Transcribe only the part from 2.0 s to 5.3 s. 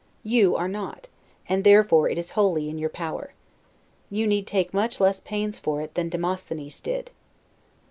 it is wholly in your power. You need take much less